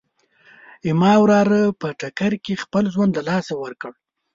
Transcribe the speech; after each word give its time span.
زما 0.85 1.11
وراره 1.23 1.59
په 1.81 1.87
ټکر 1.99 2.31
کې 2.43 2.61
خپل 2.63 2.83
ژوند 2.93 3.11
له 3.17 3.23
لاسه 3.29 3.53
ورکړ 3.63 3.91